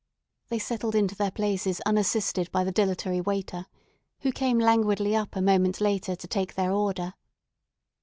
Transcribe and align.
They 0.49 0.57
settled 0.57 0.95
into 0.95 1.15
their 1.15 1.29
places 1.29 1.79
unassisted 1.85 2.51
by 2.51 2.63
the 2.63 2.71
dilatory 2.71 3.21
waiter, 3.21 3.67
who 4.21 4.31
came 4.31 4.57
languidly 4.57 5.15
up 5.15 5.35
a 5.35 5.43
moment 5.43 5.79
later 5.79 6.15
to 6.15 6.27
take 6.27 6.55
their 6.55 6.71
order. 6.71 7.13